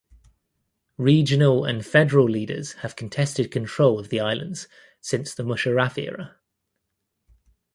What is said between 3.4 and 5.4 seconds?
control of the islands since